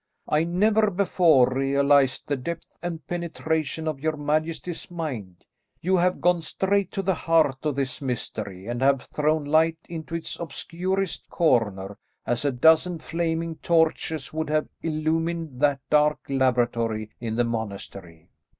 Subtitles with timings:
[0.27, 5.45] "I never before realised the depth and penetration of your majesty's mind.
[5.79, 10.15] You have gone straight to the heart of this mystery, and have thrown light into
[10.15, 17.35] its obscurest corner, as a dozen flaming torches would have illumined that dark laboratory in
[17.35, 18.31] the Monastery.